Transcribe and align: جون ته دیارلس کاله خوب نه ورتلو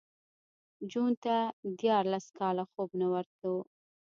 جون 0.91 1.11
ته 1.23 1.35
دیارلس 1.79 2.25
کاله 2.39 2.63
خوب 2.71 2.89
نه 2.99 3.07
ورتلو 3.13 3.55